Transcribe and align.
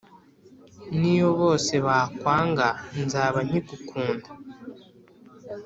niyo 0.99 1.29
bose 1.41 1.73
bakwanga, 1.85 2.67
nzaba 3.03 3.39
nkigukunda 3.47 4.29